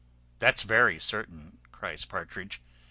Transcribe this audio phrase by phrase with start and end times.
[0.39, 2.59] "That's very certain," cries Partridge.